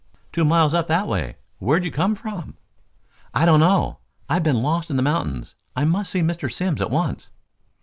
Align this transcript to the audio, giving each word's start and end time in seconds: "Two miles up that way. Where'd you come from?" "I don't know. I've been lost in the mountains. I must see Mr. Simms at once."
"Two 0.31 0.43
miles 0.43 0.73
up 0.73 0.87
that 0.87 1.07
way. 1.07 1.35
Where'd 1.59 1.85
you 1.85 1.91
come 1.91 2.15
from?" 2.15 2.57
"I 3.35 3.45
don't 3.45 3.59
know. 3.59 3.99
I've 4.27 4.41
been 4.41 4.63
lost 4.63 4.89
in 4.89 4.95
the 4.95 5.03
mountains. 5.03 5.53
I 5.75 5.85
must 5.85 6.09
see 6.11 6.21
Mr. 6.21 6.51
Simms 6.51 6.81
at 6.81 6.89
once." 6.89 7.29